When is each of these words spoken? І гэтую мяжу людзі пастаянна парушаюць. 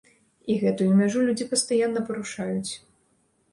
І 0.53 0.55
гэтую 0.63 0.87
мяжу 1.01 1.19
людзі 1.27 1.47
пастаянна 1.53 2.05
парушаюць. 2.11 2.71